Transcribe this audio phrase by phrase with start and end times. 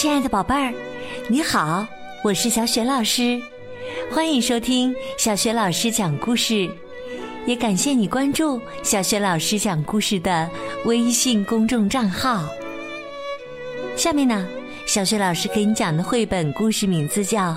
[0.00, 0.72] 亲爱的宝贝儿，
[1.28, 1.84] 你好，
[2.22, 3.42] 我是小雪老师，
[4.12, 6.70] 欢迎收听小雪老师讲故事，
[7.46, 10.48] 也感谢你关注小雪老师讲故事的
[10.84, 12.48] 微信公众账号。
[13.96, 14.46] 下面呢，
[14.86, 17.50] 小雪老师给你讲的绘本故事名字叫《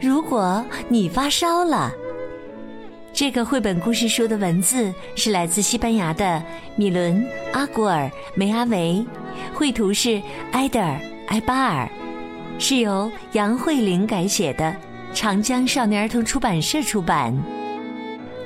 [0.00, 1.92] 如果你发烧了》。
[3.12, 6.40] 这个绘本故事书的文字是来自西班牙的
[6.76, 7.20] 米伦·
[7.52, 8.04] 阿古尔·
[8.36, 9.04] 梅阿维，
[9.52, 10.22] 绘图是
[10.52, 10.92] 埃德尔·
[11.28, 11.88] 埃巴尔，
[12.58, 14.74] 是由杨慧玲改写的，
[15.14, 17.36] 长江少年儿童出版社出版。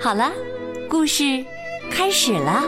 [0.00, 0.32] 好了，
[0.88, 1.44] 故事
[1.90, 2.62] 开始了。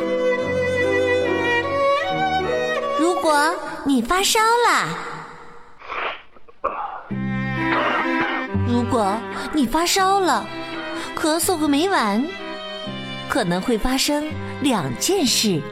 [2.99, 3.55] 如果
[3.85, 4.89] 你发烧了，
[8.69, 9.17] 如果
[9.53, 10.47] 你发烧了。
[11.17, 12.23] 咳嗽个没完，
[13.29, 14.29] 可能会发生
[14.61, 15.63] 两件事：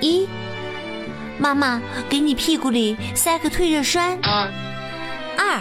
[0.00, 0.26] 一，
[1.38, 4.18] 妈妈给你屁股里塞个退热栓；
[5.36, 5.60] 二，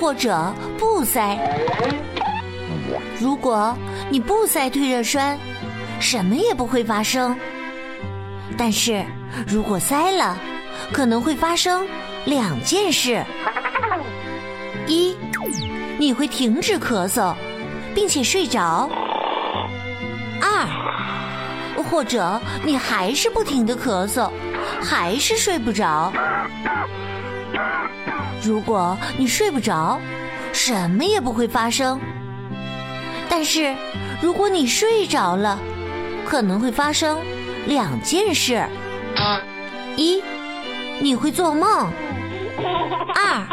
[0.00, 1.38] 或者不塞。
[3.18, 3.76] 如果
[4.10, 5.38] 你不塞退热栓，
[6.00, 7.34] 什么也不会发生；
[8.56, 9.04] 但是
[9.46, 10.36] 如果塞了，
[10.92, 11.86] 可能会发生
[12.24, 13.24] 两件事：
[14.86, 15.16] 一，
[15.98, 17.34] 你会停止咳嗽。
[17.94, 18.88] 并且睡着。
[20.40, 24.30] 二，或者你还是不停的咳嗽，
[24.82, 26.12] 还是睡不着。
[28.42, 29.98] 如果你睡不着，
[30.52, 32.00] 什么也不会发生。
[33.28, 33.74] 但是
[34.22, 35.58] 如果你睡着了，
[36.26, 37.18] 可能会发生
[37.66, 38.64] 两件事：
[39.96, 40.22] 一，
[41.00, 41.88] 你会做梦；
[43.14, 43.46] 二，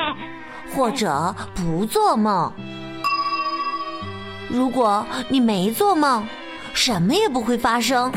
[0.74, 2.52] 或者不做梦。
[4.48, 6.26] 如果你没做梦，
[6.74, 8.12] 什么也不会发生。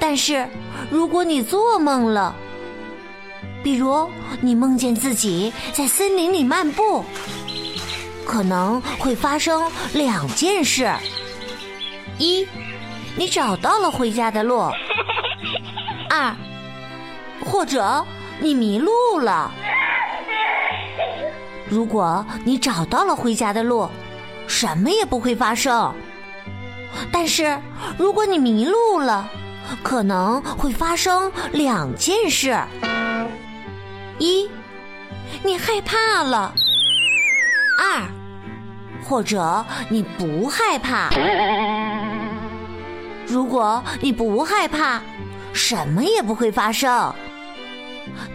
[0.00, 0.46] 但是，
[0.92, 2.34] 如果你做梦了，
[3.64, 4.06] 比如
[4.42, 7.02] 你梦见自己在森林里漫步，
[8.26, 10.92] 可能会发生两件事：
[12.18, 12.46] 一，
[13.16, 14.70] 你找到了回家的路；
[16.12, 16.36] 二，
[17.42, 18.04] 或者
[18.38, 19.50] 你迷路了。
[21.70, 23.88] 如果你找到了回家的路，
[24.46, 25.90] 什么也不会发生，
[27.10, 27.58] 但是
[27.96, 29.26] 如果你迷路了，
[29.82, 32.56] 可能会发生两件事：
[34.18, 34.48] 一，
[35.42, 36.52] 你害怕了；
[37.78, 38.02] 二，
[39.04, 41.10] 或者你不害怕。
[43.26, 45.00] 如果你不害怕，
[45.52, 47.14] 什么也不会发生；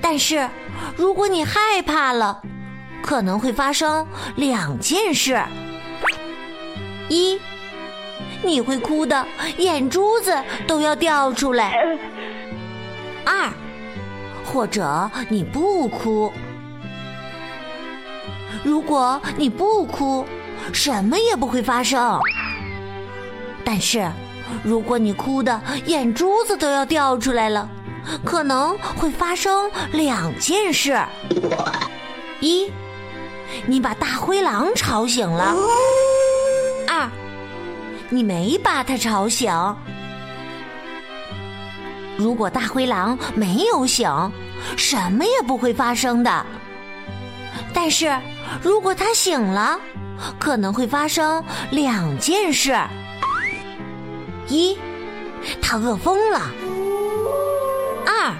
[0.01, 0.49] 但是
[0.95, 2.41] 如果你害怕了，
[3.03, 4.05] 可能会发生
[4.35, 5.41] 两件事。
[7.09, 7.39] 一，
[8.43, 9.25] 你会哭的，
[9.57, 10.35] 眼珠子
[10.65, 11.73] 都要掉出来。
[13.25, 13.51] 二，
[14.45, 16.31] 或者你不哭。
[18.63, 20.25] 如果你不哭，
[20.73, 22.19] 什么也不会发生。
[23.63, 24.09] 但是，
[24.63, 27.67] 如果你哭的眼珠子都要掉出来了，
[28.23, 30.97] 可能会发生两件事：
[32.39, 32.71] 一，
[33.65, 35.55] 你把大灰狼吵醒了。
[38.09, 39.51] 你没把他吵醒。
[42.17, 44.09] 如果大灰狼没有醒，
[44.75, 46.45] 什么也不会发生的。
[47.73, 48.17] 但是
[48.61, 49.79] 如果他醒了，
[50.39, 52.75] 可能会发生两件事：
[54.47, 54.77] 一，
[55.61, 56.39] 他饿疯了；
[58.05, 58.33] 二，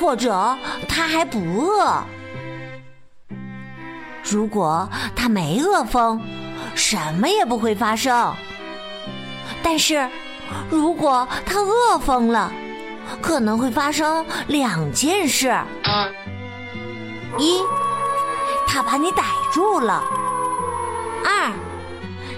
[0.00, 0.56] 或者
[0.88, 2.02] 他还不饿。
[4.22, 6.18] 如果他没饿疯，
[6.74, 8.34] 什么也不会发生。
[9.64, 10.06] 但是，
[10.68, 12.52] 如果他饿疯了，
[13.22, 15.56] 可能会发生两件事：
[17.38, 17.60] 一，
[18.68, 20.02] 他把你逮住了；
[21.24, 21.50] 二，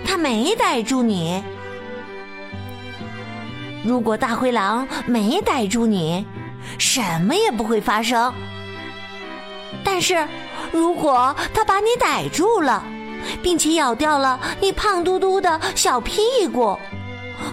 [0.07, 1.43] 他没逮住你。
[3.85, 6.25] 如果大灰狼没逮住你，
[6.79, 8.33] 什么也不会发生。
[9.85, 10.27] 但是，
[10.71, 12.83] 如果他把你逮住了，
[13.43, 16.79] 并且咬掉了你胖嘟嘟的小屁股，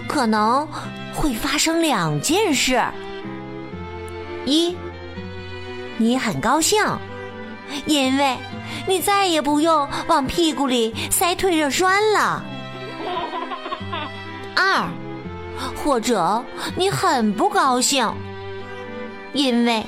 [0.08, 0.66] 可能
[1.14, 2.82] 会发生两件事：
[4.44, 4.76] 一，
[5.96, 6.82] 你很高兴，
[7.86, 8.36] 因为
[8.86, 12.42] 你再也不用往屁股里塞退热栓了；
[14.54, 14.88] 二，
[15.76, 16.44] 或者
[16.76, 18.12] 你很不高兴，
[19.32, 19.84] 因为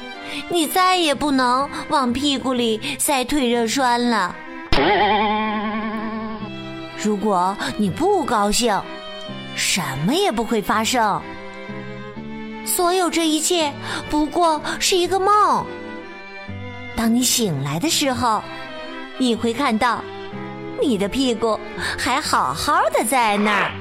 [0.49, 4.35] 你再也不能往屁股里塞退热栓了。
[6.99, 8.81] 如果你不高兴，
[9.57, 11.21] 什么也不会发生，
[12.65, 13.73] 所有这一切
[14.11, 15.67] 不过是一个梦。
[16.95, 18.43] 当你醒来的时候，
[19.19, 20.05] 你会看到
[20.81, 21.59] 你的屁股
[21.99, 23.73] 还好好的在那儿。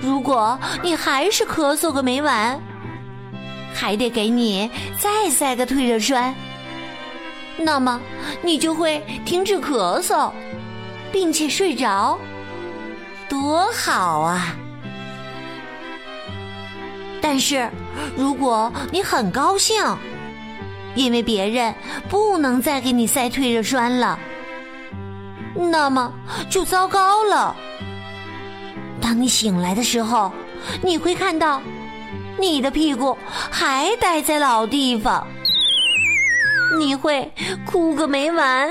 [0.00, 2.58] 如果你还是咳嗽个没完，
[3.74, 6.34] 还得给你再塞个退热栓，
[7.58, 8.00] 那么
[8.42, 10.30] 你就会停止咳嗽，
[11.12, 12.18] 并且睡着，
[13.44, 14.56] 多好啊！
[17.20, 17.70] 但是，
[18.16, 19.84] 如果你很高兴，
[20.94, 21.74] 因为别人
[22.08, 24.18] 不能再给你塞退热栓了，
[25.54, 26.10] 那么
[26.48, 27.54] 就糟糕了。
[28.98, 30.32] 当你醒来的时候，
[30.80, 31.60] 你会看到
[32.38, 33.14] 你的屁股
[33.50, 35.26] 还待在老地方，
[36.78, 37.30] 你会
[37.66, 38.70] 哭个没完，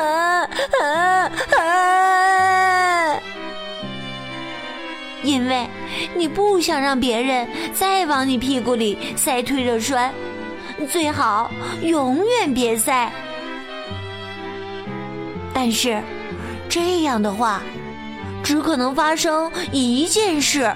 [0.00, 0.42] 啊
[0.82, 2.69] 啊啊！
[5.22, 5.66] 因为
[6.14, 10.12] 你不想让别人再往你屁股里塞退热栓，
[10.90, 11.50] 最好
[11.82, 13.12] 永远别塞。
[15.52, 16.02] 但是
[16.68, 17.62] 这样的话。
[18.42, 20.74] 只可能发生一件事，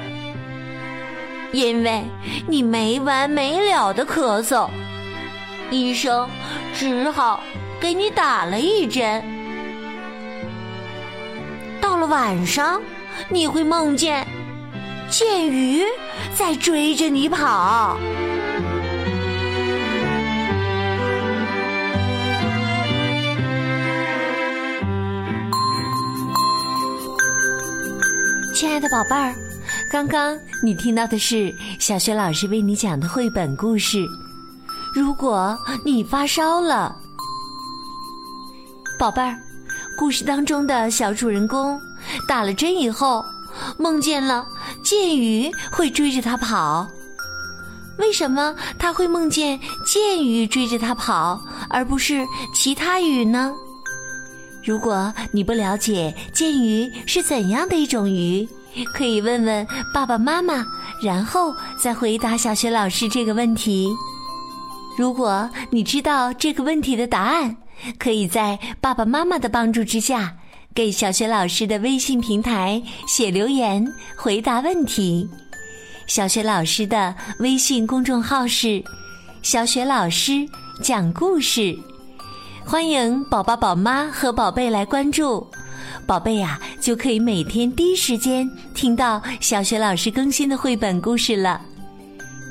[1.50, 2.04] 因为
[2.46, 4.68] 你没完没了的咳嗽，
[5.70, 6.28] 医生
[6.74, 7.40] 只好
[7.80, 9.24] 给你打了一针。
[11.80, 12.80] 到了晚上，
[13.30, 14.24] 你会梦见
[15.10, 15.82] 剑鱼
[16.34, 17.96] 在追着你跑。
[28.54, 29.34] 亲爱的宝贝儿，
[29.90, 34.04] 刚刚你听到的是小学老师为你讲的绘本故事。
[34.94, 36.96] 如果你发烧了，
[38.98, 39.36] 宝贝儿，
[39.98, 41.80] 故事当中的小主人公
[42.28, 43.24] 打了针以后，
[43.78, 44.46] 梦见了
[44.82, 46.86] 剑鱼会追着他跑。
[47.98, 53.52] 为什么他会梦见剑鱼追着他跑，而不是其他鱼呢？
[54.64, 58.48] 如果你不了解剑鱼是怎样的一种鱼，
[58.92, 60.66] 可以问问爸爸妈妈，
[61.02, 63.94] 然后再回答小学老师这个问题。
[64.98, 67.56] 如果你知道这个问题的答案，
[67.98, 70.34] 可以在爸爸妈妈的帮助之下，
[70.74, 73.86] 给小学老师的微信平台写留言
[74.16, 75.28] 回答问题。
[76.08, 78.82] 小学老师的微信公众号是
[79.40, 80.44] “小学老师
[80.82, 81.78] 讲故事”。
[82.66, 85.46] 欢迎宝宝、宝妈和宝贝来关注，
[86.08, 91.60] 宝贝呀，就可以每天第一时间听到小学老师更新的绘本故事了。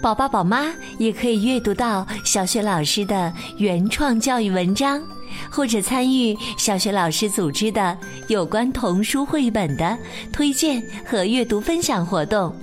[0.02, 5.02] 宝宝、宝妈也可以阅读到小学老师的原创教育文章，
[5.50, 7.98] 或者参与小学老师组织的
[8.28, 9.98] 有关童书绘本的
[10.32, 12.56] 推荐和阅读分享活动。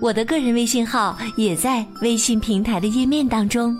[0.00, 3.76] 我的个人微信号也在微信平台的页面当中。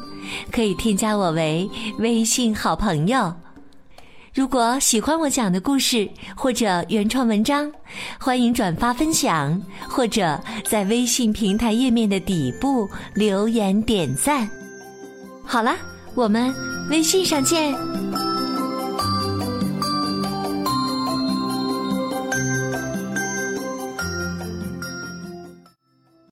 [0.50, 1.70] 可以添加我为
[2.00, 3.32] 微信好朋友。
[4.34, 7.70] 如果喜欢我讲的故事或者原创文章，
[8.18, 14.50] 欢迎转发分享，或者在微信平台页面的底部留言点赞。
[15.44, 15.76] 好了，
[16.16, 16.52] 我们
[16.88, 18.25] 微信上见。